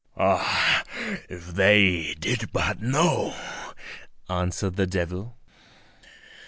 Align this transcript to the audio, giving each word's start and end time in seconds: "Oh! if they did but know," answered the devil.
"Oh! 0.17 0.81
if 1.29 1.53
they 1.53 2.15
did 2.15 2.51
but 2.51 2.81
know," 2.81 3.35
answered 4.27 4.75
the 4.75 4.87
devil. 4.87 5.37